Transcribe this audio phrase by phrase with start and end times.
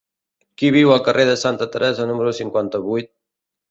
[0.61, 3.17] Qui viu al carrer de Santa Teresa número cinquanta-vuit?